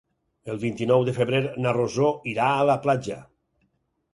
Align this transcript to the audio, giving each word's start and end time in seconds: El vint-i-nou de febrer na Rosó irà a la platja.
El 0.53 0.55
vint-i-nou 0.61 1.03
de 1.09 1.13
febrer 1.17 1.41
na 1.65 1.73
Rosó 1.79 2.09
irà 2.33 2.49
a 2.55 2.67
la 2.71 2.79
platja. 2.87 3.19